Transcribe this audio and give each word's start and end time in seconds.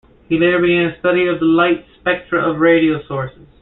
He 0.29 0.39
later 0.39 0.57
began 0.57 0.89
a 0.89 0.97
study 0.97 1.27
of 1.27 1.39
the 1.39 1.45
light 1.45 1.85
spectra 1.99 2.41
of 2.49 2.59
radio 2.59 3.03
sources. 3.03 3.45